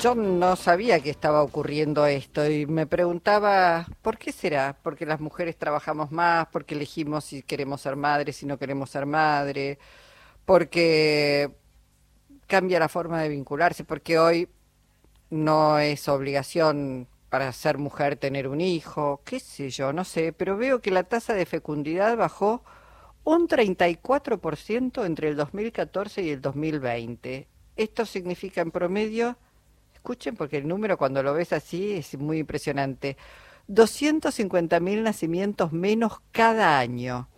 [0.00, 4.76] yo no sabía que estaba ocurriendo esto y me preguntaba, ¿por qué será?
[4.82, 9.04] Porque las mujeres trabajamos más, porque elegimos si queremos ser madres, si no queremos ser
[9.04, 9.78] madre,
[10.46, 11.50] porque
[12.46, 14.48] cambia la forma de vincularse, porque hoy
[15.28, 20.56] no es obligación para ser mujer tener un hijo, qué sé yo, no sé, pero
[20.56, 22.64] veo que la tasa de fecundidad bajó
[23.24, 27.48] un 34% entre el 2014 y el 2020.
[27.76, 29.36] Esto significa en promedio,
[30.00, 33.18] escuchen porque el número cuando lo ves así es muy impresionante,
[33.68, 37.28] 250.000 nacimientos menos cada año.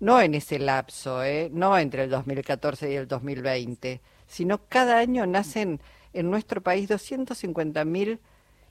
[0.00, 1.48] No en ese lapso, ¿eh?
[1.50, 5.80] no entre el 2014 y el 2020, sino cada año nacen
[6.12, 8.18] en nuestro país 250.000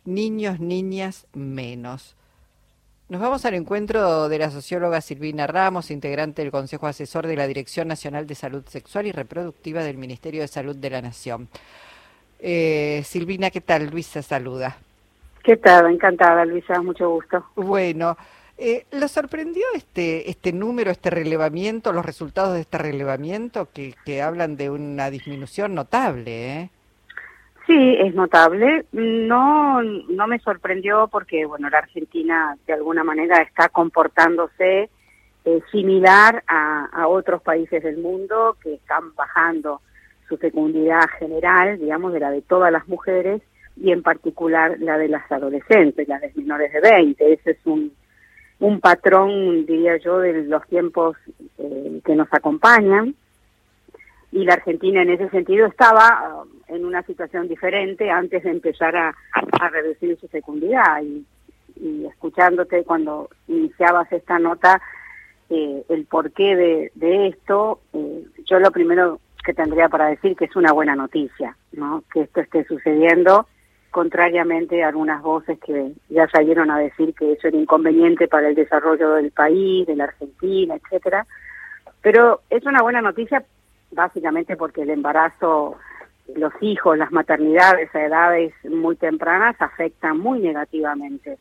[0.06, 2.16] niños, niñas menos.
[3.10, 7.48] Nos vamos al encuentro de la socióloga Silvina Ramos, integrante del Consejo Asesor de la
[7.48, 11.50] Dirección Nacional de Salud Sexual y Reproductiva del Ministerio de Salud de la Nación.
[12.46, 13.90] Eh, Silvina, ¿qué tal?
[13.90, 14.76] Luisa saluda.
[15.44, 15.90] ¿Qué tal?
[15.90, 17.46] Encantada, Luisa, mucho gusto.
[17.56, 18.18] Bueno,
[18.58, 24.22] eh, ¿lo sorprendió este, este número, este relevamiento, los resultados de este relevamiento que, que
[24.22, 26.60] hablan de una disminución notable?
[26.60, 26.70] Eh?
[27.66, 28.88] Sí, es notable.
[28.92, 34.90] No, no me sorprendió porque, bueno, la Argentina de alguna manera está comportándose
[35.46, 39.80] eh, similar a, a, otros países del mundo que están bajando
[40.34, 43.42] su fecundidad general, digamos, de la de todas las mujeres
[43.78, 47.34] y en particular la de las adolescentes, las de menores de 20.
[47.34, 47.92] Ese es un,
[48.60, 51.16] un patrón, diría yo, de los tiempos
[51.60, 53.16] eh, que nos acompañan
[54.32, 58.96] y la Argentina en ese sentido estaba um, en una situación diferente antes de empezar
[58.96, 59.16] a,
[59.60, 61.26] a reducir su fecundidad y,
[62.08, 64.80] escuchándote cuando iniciabas esta nota
[65.50, 70.46] eh, el porqué de, de esto eh, yo lo primero que tendría para decir que
[70.46, 73.48] es una buena noticia no que esto esté sucediendo
[73.92, 78.56] contrariamente a algunas voces que ya salieron a decir que eso era inconveniente para el
[78.56, 81.26] desarrollo del país de la Argentina etcétera.
[82.02, 83.44] Pero es una buena noticia
[83.92, 85.78] básicamente porque el embarazo,
[86.36, 91.38] los hijos, las maternidades a edades muy tempranas afectan muy negativamente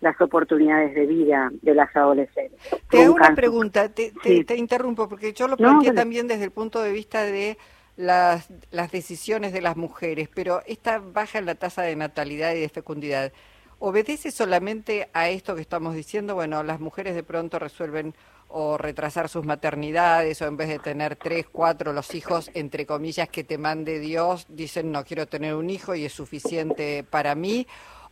[0.00, 2.60] las oportunidades de vida de las adolescentes.
[2.90, 6.44] Te hago una pregunta, te, te, te, interrumpo, porque yo lo planteé no, también desde
[6.44, 7.56] el punto de vista de
[7.96, 12.60] las, las decisiones de las mujeres, pero esta baja en la tasa de natalidad y
[12.60, 13.32] de fecundidad,
[13.78, 16.34] ¿obedece solamente a esto que estamos diciendo?
[16.34, 18.14] Bueno, las mujeres de pronto resuelven
[18.48, 23.28] o retrasar sus maternidades o en vez de tener tres, cuatro los hijos, entre comillas,
[23.28, 27.66] que te mande Dios, dicen no quiero tener un hijo y es suficiente para mí,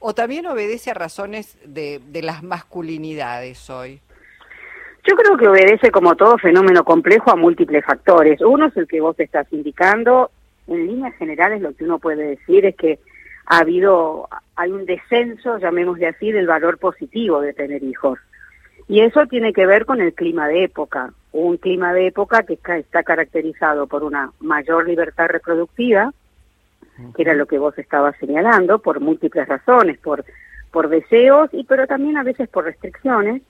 [0.06, 4.00] o también obedece a razones de, de las masculinidades hoy.
[5.02, 8.38] Yo creo que obedece como todo fenómeno complejo a múltiples factores.
[8.42, 10.30] Uno es el que vos estás indicando.
[10.66, 12.98] En líneas generales lo que uno puede decir es que
[13.46, 18.18] ha habido, hay un descenso, llamémosle así, del valor positivo de tener hijos.
[18.88, 22.58] Y eso tiene que ver con el clima de época, un clima de época que
[22.62, 26.12] está caracterizado por una mayor libertad reproductiva,
[27.14, 30.24] que era lo que vos estabas señalando, por múltiples razones, por,
[30.70, 33.42] por deseos, y pero también a veces por restricciones,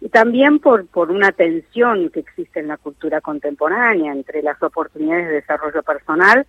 [0.00, 5.28] y también por, por una tensión que existe en la cultura contemporánea entre las oportunidades
[5.28, 6.44] de desarrollo personal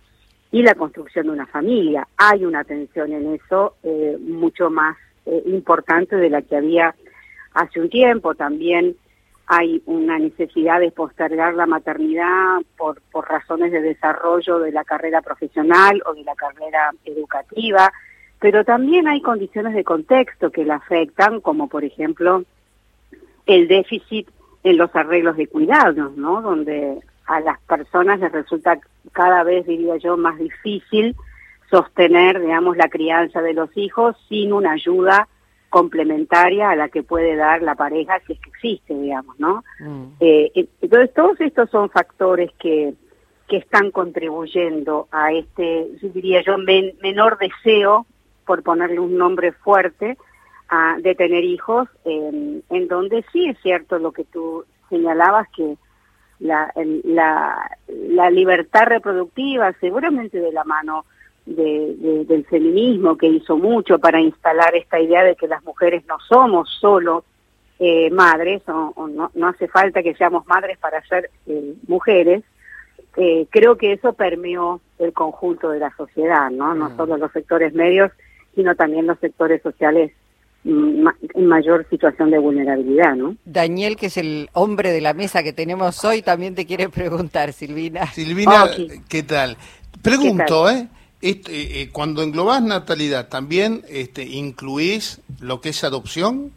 [0.50, 2.08] y la construcción de una familia.
[2.16, 6.94] Hay una tensión en eso eh, mucho más eh, importante de la que había
[7.52, 8.34] hace un tiempo.
[8.34, 8.96] También
[9.46, 15.20] hay una necesidad de postergar la maternidad por, por razones de desarrollo de la carrera
[15.22, 17.92] profesional o de la carrera educativa,
[18.40, 22.44] pero también hay condiciones de contexto que la afectan, como por ejemplo
[23.46, 24.28] el déficit
[24.62, 26.40] en los arreglos de cuidados, ¿no?
[26.40, 28.78] Donde a las personas les resulta
[29.12, 31.14] cada vez, diría yo, más difícil
[31.70, 35.28] sostener, digamos, la crianza de los hijos sin una ayuda
[35.74, 39.64] complementaria a la que puede dar la pareja si es que existe, digamos, ¿no?
[39.80, 40.04] Mm.
[40.20, 42.94] Eh, entonces, todos estos son factores que,
[43.48, 48.06] que están contribuyendo a este, diría yo, men, menor deseo,
[48.46, 50.16] por ponerle un nombre fuerte,
[50.68, 55.76] a, de tener hijos, en, en donde sí es cierto lo que tú señalabas, que
[56.38, 56.72] la,
[57.02, 61.04] la, la libertad reproductiva, seguramente de la mano
[61.46, 66.04] de, de, del feminismo que hizo mucho para instalar esta idea de que las mujeres
[66.06, 67.24] no somos solo
[67.78, 72.44] eh, madres, o, o no, no, hace falta que seamos madres para ser eh, mujeres,
[73.16, 76.74] eh, creo que eso permeó el conjunto de la sociedad, ¿no?
[76.74, 76.96] No mm.
[76.96, 78.10] solo los sectores medios,
[78.54, 80.12] sino también los sectores sociales
[80.64, 83.36] mm, en mayor situación de vulnerabilidad, ¿no?
[83.44, 87.52] Daniel, que es el hombre de la mesa que tenemos hoy, también te quiere preguntar,
[87.52, 88.06] Silvina.
[88.06, 89.00] Silvina, okay.
[89.08, 89.56] ¿qué tal?
[90.02, 90.76] Pregunto, ¿Qué tal?
[90.76, 90.88] ¿eh?
[91.24, 96.52] Este, eh, cuando englobás natalidad, ¿también este, incluís lo que es adopción?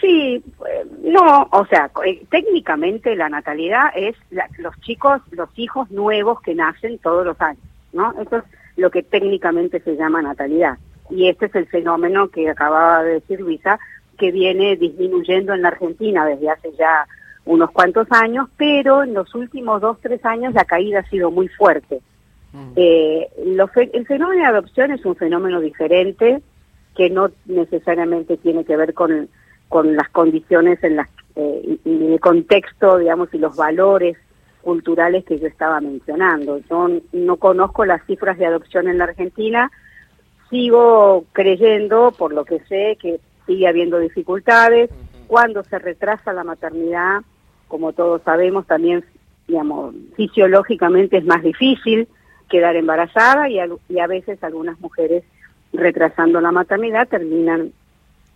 [0.00, 4.16] Sí, eh, no, o sea, eh, técnicamente la natalidad es
[4.56, 8.14] los chicos, los hijos nuevos que nacen todos los años, ¿no?
[8.18, 8.44] Eso es
[8.78, 10.78] lo que técnicamente se llama natalidad.
[11.10, 13.78] Y este es el fenómeno que acababa de decir Luisa,
[14.16, 17.06] que viene disminuyendo en la Argentina desde hace ya
[17.44, 21.48] unos cuantos años, pero en los últimos dos, tres años la caída ha sido muy
[21.48, 22.00] fuerte.
[22.52, 22.72] Mm.
[22.76, 26.42] Eh, el fenómeno de adopción es un fenómeno diferente
[26.96, 29.28] que no necesariamente tiene que ver con,
[29.68, 34.16] con las condiciones en las eh, y, el contexto, digamos, y los valores
[34.62, 36.58] culturales que yo estaba mencionando.
[36.68, 39.70] Yo no conozco las cifras de adopción en la Argentina,
[40.50, 44.90] sigo creyendo, por lo que sé, que sigue habiendo dificultades.
[45.28, 47.20] Cuando se retrasa la maternidad,
[47.68, 49.04] como todos sabemos, también,
[49.46, 52.08] digamos, fisiológicamente es más difícil
[52.48, 55.24] quedar embarazada y a, veces algunas mujeres
[55.72, 57.72] retrasando la maternidad terminan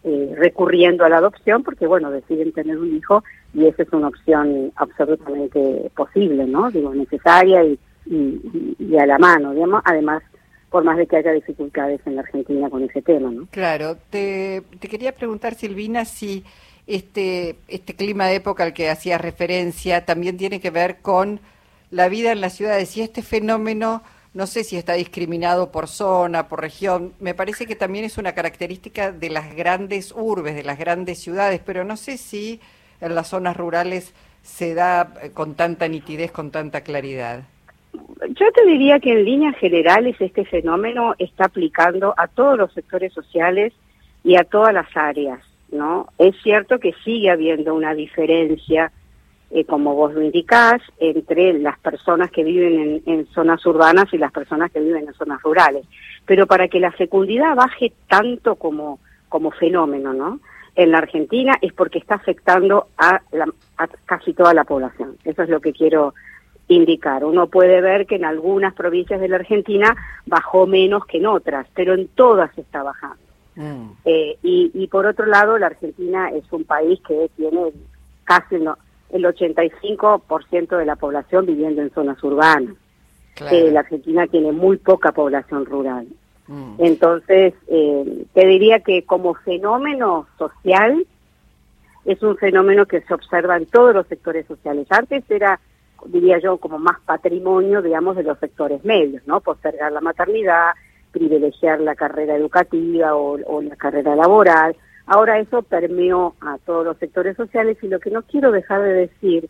[0.05, 3.25] eh, recurriendo a la adopción porque, bueno, deciden tener un hijo
[3.55, 6.70] y esa es una opción absolutamente posible, ¿no?
[6.70, 10.23] Digo, necesaria y, y, a la mano, digamos, además
[10.70, 13.47] por más de que haya dificultades en la Argentina con ese tema, ¿no?
[13.50, 16.44] Claro, te, te quería preguntar, Silvina, si
[16.87, 21.41] este, este clima de época al que hacías referencia también tiene que ver con
[21.92, 24.02] la vida en las ciudades y este fenómeno
[24.34, 28.32] no sé si está discriminado por zona, por región, me parece que también es una
[28.32, 32.58] característica de las grandes urbes, de las grandes ciudades, pero no sé si
[33.02, 37.42] en las zonas rurales se da eh, con tanta nitidez, con tanta claridad.
[37.92, 43.12] Yo te diría que en líneas generales este fenómeno está aplicando a todos los sectores
[43.12, 43.74] sociales
[44.24, 45.40] y a todas las áreas.
[45.70, 46.06] ¿no?
[46.16, 48.92] Es cierto que sigue habiendo una diferencia,
[49.52, 54.32] eh, como vos lo indicás, entre las personas que viven en, zonas urbanas y las
[54.32, 55.87] personas que viven en zonas rurales.
[56.26, 60.40] Pero para que la fecundidad baje tanto como, como fenómeno, ¿no?
[60.75, 63.20] En la Argentina es porque está afectando a,
[63.76, 65.16] a casi toda la población.
[65.25, 66.14] Eso es lo que quiero
[66.69, 67.25] indicar.
[67.25, 69.94] Uno puede ver que en algunas provincias de la Argentina
[70.26, 73.19] bajó menos que en otras, pero en todas está bajando.
[73.54, 73.90] Mm.
[74.04, 77.72] Eh, y, por otro lado, la Argentina es un país que tiene
[78.25, 78.69] casi el,
[79.12, 82.75] el 85% de la población viviendo en zonas urbanas.
[83.50, 86.06] Eh, la Argentina tiene muy poca población rural.
[86.47, 86.75] Mm.
[86.79, 91.06] Entonces, eh, te diría que como fenómeno social,
[92.05, 94.87] es un fenómeno que se observa en todos los sectores sociales.
[94.91, 95.61] Antes era,
[96.06, 99.41] diría yo, como más patrimonio, digamos, de los sectores medios, ¿no?
[99.41, 100.73] Postergar la maternidad,
[101.12, 104.75] privilegiar la carrera educativa o, la carrera laboral.
[105.06, 108.93] Ahora eso permeó a todos los sectores sociales y lo que no quiero dejar de
[108.93, 109.49] decir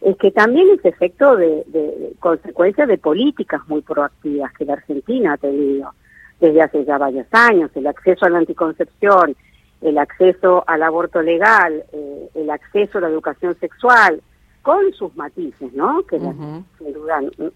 [0.00, 5.34] es que también es efecto de, de, consecuencia de políticas muy proactivas que la Argentina
[5.34, 5.92] ha tenido
[6.40, 9.36] desde hace ya varios años, el acceso a la anticoncepción,
[9.82, 14.22] el acceso al aborto legal, eh, el acceso a la educación sexual,
[14.62, 16.02] con sus matices, ¿no?
[16.02, 16.64] Que no,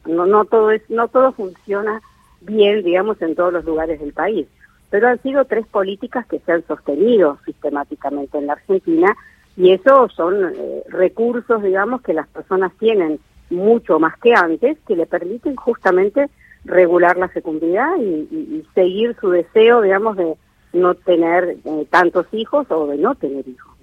[0.06, 2.00] no todo es, no todo funciona
[2.40, 4.46] bien, digamos, en todos los lugares del país.
[4.90, 9.16] Pero han sido tres políticas que se han sostenido sistemáticamente en la Argentina
[9.56, 13.20] y eso son eh, recursos, digamos, que las personas tienen
[13.50, 16.28] mucho más que antes, que le permiten justamente
[16.64, 20.34] regular la fecundidad y, seguir su deseo, digamos, de
[20.72, 23.74] no tener eh, tantos hijos o de no tener hijos.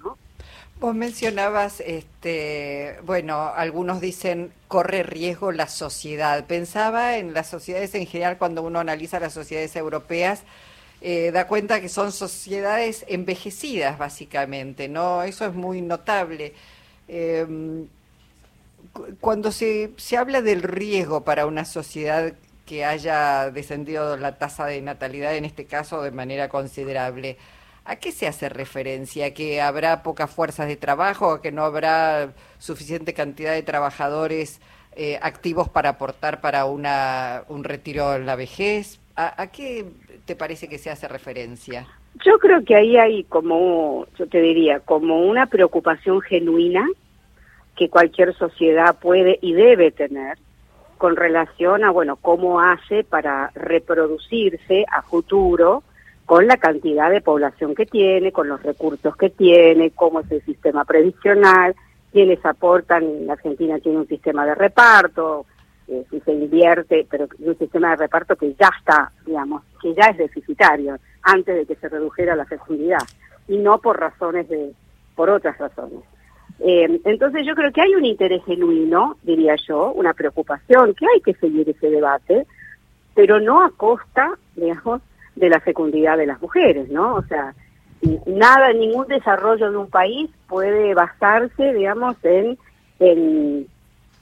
[0.81, 6.43] Vos mencionabas, este, bueno, algunos dicen corre riesgo la sociedad.
[6.47, 10.43] Pensaba en las sociedades en general cuando uno analiza las sociedades europeas,
[11.01, 15.23] eh, da cuenta que son sociedades envejecidas básicamente, ¿no?
[15.23, 16.53] Eso es muy notable.
[17.07, 17.87] Em,
[19.19, 22.33] cuando se, se habla del riesgo para una sociedad
[22.65, 27.37] que haya descendido la tasa de natalidad, en este caso de manera considerable,
[27.83, 29.33] ¿A qué se hace referencia?
[29.33, 31.31] ¿Que habrá pocas fuerzas de trabajo?
[31.33, 34.61] ¿A que no habrá suficiente cantidad de trabajadores
[34.93, 39.00] eh, activos para aportar para una, un retiro en la vejez?
[39.21, 39.85] ¿A, qué
[40.25, 41.85] te parece que se hace referencia?
[42.25, 46.87] Yo creo que ahí hay como, yo te diría, como una preocupación genuina
[47.75, 50.37] que cualquier sociedad puede y debe tener
[50.97, 55.83] con relación a, bueno, cómo hace para reproducirse a futuro
[56.25, 60.41] con la cantidad de población que tiene, con los recursos que tiene, cómo es el
[60.43, 61.75] sistema previsional,
[62.11, 65.45] quiénes aportan, la Argentina tiene un sistema de reparto,
[65.87, 70.07] eh, si se invierte, pero un sistema de reparto que ya está, digamos, que ya
[70.07, 73.01] es deficitario antes de que se redujera la fecundidad
[73.47, 74.73] y no por razones de,
[75.15, 75.99] por otras razones.
[76.59, 81.21] Eh, entonces yo creo que hay un interés genuino, diría yo, una preocupación, que hay
[81.21, 82.45] que seguir ese debate,
[83.15, 85.01] pero no a costa, digamos,
[85.35, 87.15] de la fecundidad de las mujeres, ¿no?
[87.15, 87.53] O sea,
[88.25, 92.57] nada, ningún desarrollo de un país puede basarse, digamos, en,
[92.99, 93.67] en,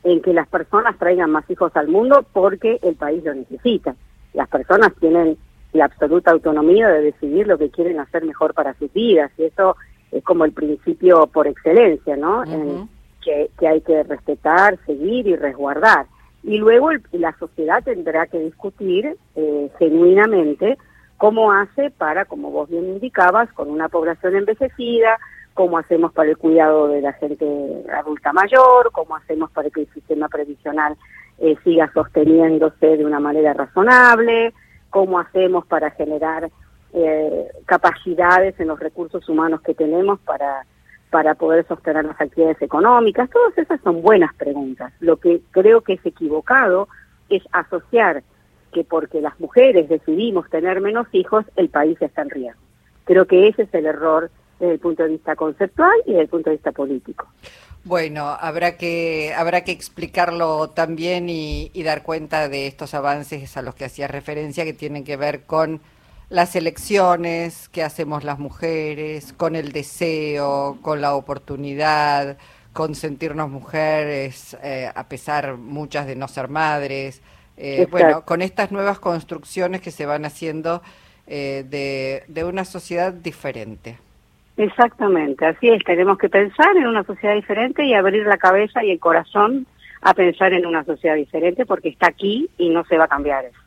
[0.04, 3.96] en que las personas traigan más hijos al mundo porque el país lo necesita.
[4.34, 5.38] Las personas tienen
[5.74, 9.76] la absoluta autonomía de decidir lo que quieren hacer mejor para sus vidas y eso
[10.12, 12.44] es como el principio por excelencia, ¿no?
[13.24, 16.08] que, que, hay que respetar, seguir y resguardar.
[16.42, 20.78] Y luego la sociedad tendrá que discutir eh, genuinamente
[21.18, 25.20] cómo hace para, como vos bien indicabas, con una población envejecida,
[25.60, 27.46] cómo hacemos para el cuidado de la gente
[27.94, 30.96] adulta mayor, cómo hacemos para que el sistema previsional
[31.38, 34.54] eh, siga sosteniéndose de una manera razonable,
[34.90, 36.50] cómo hacemos para generar
[36.94, 40.66] eh, capacidades en los recursos humanos que tenemos para,
[41.10, 43.30] para poder sostener las actividades económicas.
[43.30, 44.94] Todas esas son buenas preguntas.
[45.02, 46.88] Lo que creo que es equivocado
[47.28, 48.24] es asociar
[48.72, 52.62] que porque las mujeres decidimos tener menos hijos, el país está en riesgo.
[53.04, 56.30] Creo que ese es el error desde el punto de vista conceptual y desde el
[56.30, 57.28] punto de vista político.
[57.86, 63.62] Bueno, habrá que habrá que explicarlo también y, y dar cuenta de estos avances a
[63.62, 65.82] los que hacía referencia que tienen que ver con
[66.30, 72.38] las elecciones que hacemos las mujeres, con el deseo, con la oportunidad,
[72.74, 77.22] con sentirnos mujeres, eh, a pesar muchas de no ser madres.
[77.58, 80.82] Eh, bueno, con estas nuevas construcciones que se van haciendo
[81.28, 83.98] eh, de, de una sociedad diferente.
[84.60, 88.92] Exactamente, así es, tenemos que pensar en una sociedad diferente y abrir la cabeza y
[88.92, 89.66] el corazón
[90.02, 93.46] a pensar en una sociedad diferente porque está aquí y no se va a cambiar
[93.46, 93.60] eso.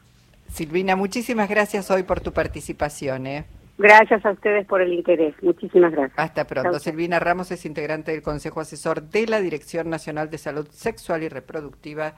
[0.49, 3.27] Silvina, muchísimas gracias hoy por tu participación.
[3.27, 3.45] ¿eh?
[3.79, 5.35] Gracias a ustedes por el interés.
[5.43, 6.19] Muchísimas gracias.
[6.19, 6.79] Hasta pronto.
[6.79, 11.31] Silvina Ramos es integrante del Consejo Asesor de la Dirección Nacional de Salud Sexual y
[11.31, 12.17] Reproductiva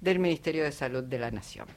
[0.00, 1.68] del Ministerio de Salud de la Nación.